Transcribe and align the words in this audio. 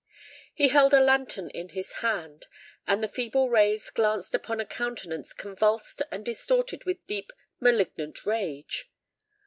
He 0.51 0.69
held 0.69 0.95
a 0.95 0.99
lantern 0.99 1.51
in 1.51 1.69
his 1.69 1.91
hand; 2.01 2.47
and 2.87 3.03
the 3.03 3.07
feeble 3.07 3.51
rays 3.51 3.91
glanced 3.91 4.33
upon 4.33 4.59
a 4.59 4.65
countenance 4.65 5.31
convulsed 5.31 6.01
and 6.09 6.25
distorted 6.25 6.85
with 6.85 7.05
deep, 7.05 7.31
malignant 7.59 8.25
rage. 8.25 8.89